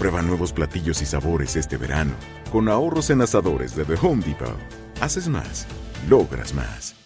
[0.00, 2.14] Prueba nuevos platillos y sabores este verano.
[2.50, 4.56] Con ahorros en asadores de The Home Depot.
[4.98, 5.66] Haces más,
[6.08, 6.96] logras más.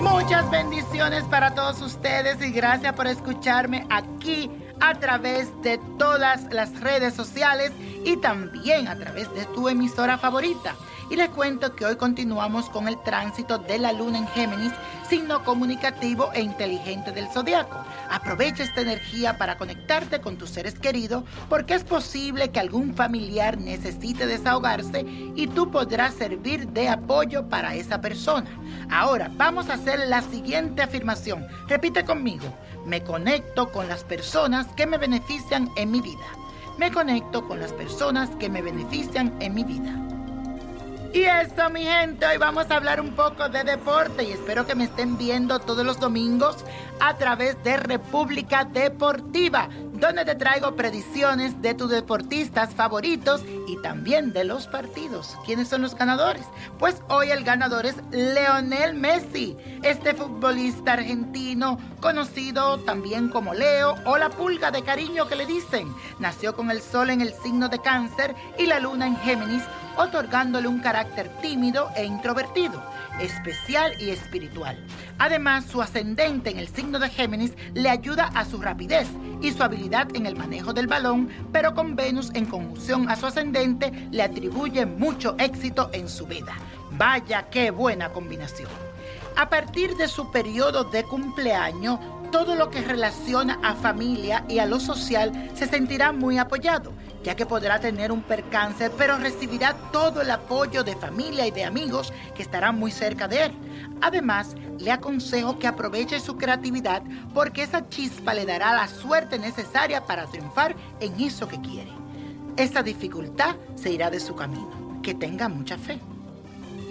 [0.00, 4.50] Muchas bendiciones para todos ustedes y gracias por escucharme aquí
[4.80, 7.72] a través de todas las redes sociales
[8.08, 10.74] y también a través de tu emisora favorita.
[11.10, 14.72] Y les cuento que hoy continuamos con el tránsito de la luna en Géminis,
[15.06, 17.84] signo comunicativo e inteligente del zodiaco.
[18.08, 23.58] Aprovecha esta energía para conectarte con tus seres queridos porque es posible que algún familiar
[23.58, 25.04] necesite desahogarse
[25.34, 28.48] y tú podrás servir de apoyo para esa persona.
[28.90, 31.46] Ahora vamos a hacer la siguiente afirmación.
[31.66, 32.46] Repite conmigo.
[32.86, 36.24] Me conecto con las personas que me benefician en mi vida.
[36.78, 39.94] Me conecto con las personas que me benefician en mi vida.
[41.12, 44.74] Y eso, mi gente, hoy vamos a hablar un poco de deporte y espero que
[44.76, 46.64] me estén viendo todos los domingos
[47.00, 49.68] a través de República Deportiva,
[50.00, 55.36] donde te traigo predicciones de tus deportistas favoritos y también de los partidos.
[55.44, 56.46] ¿Quiénes son los ganadores?
[56.78, 64.18] Pues hoy el ganador es Leonel Messi, este futbolista argentino conocido también como Leo o
[64.18, 65.92] la pulga de cariño que le dicen.
[66.18, 69.64] Nació con el sol en el signo de cáncer y la luna en Géminis
[69.98, 72.82] otorgándole un carácter tímido e introvertido,
[73.20, 74.76] especial y espiritual.
[75.18, 79.08] Además, su ascendente en el signo de Géminis le ayuda a su rapidez
[79.40, 83.26] y su habilidad en el manejo del balón, pero con Venus en conjunción a su
[83.26, 86.54] ascendente le atribuye mucho éxito en su vida.
[86.92, 88.70] Vaya qué buena combinación.
[89.36, 92.00] A partir de su periodo de cumpleaños,
[92.32, 96.92] todo lo que relaciona a familia y a lo social se sentirá muy apoyado,
[97.22, 101.64] ya que podrá tener un percance, pero recibirá todo el apoyo de familia y de
[101.64, 103.52] amigos que estarán muy cerca de él.
[104.00, 107.02] Además, le aconsejo que aproveche su creatividad
[107.34, 111.90] porque esa chispa le dará la suerte necesaria para triunfar en eso que quiere.
[112.56, 115.00] Esa dificultad se irá de su camino.
[115.02, 116.00] Que tenga mucha fe.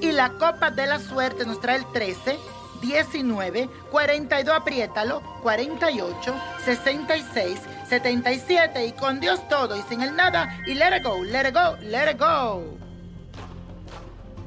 [0.01, 2.37] Y la copa de la suerte nos trae el 13,
[2.81, 6.35] 19, 42, apriétalo, 48,
[6.65, 11.47] 66, 77 y con Dios todo y sin el nada y let it go, let
[11.47, 12.63] it go, let it go.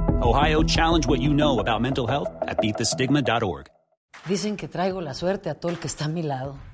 [0.21, 3.67] Ohio, challenge what you know about mental health at beatthestigma.org.
[4.27, 6.57] Dicen que traigo la suerte a todo el que está a mi lado.